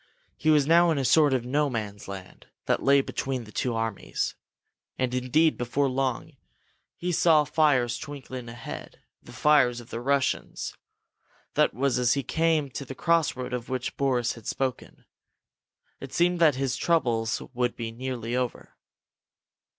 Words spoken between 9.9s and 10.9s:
the Russians.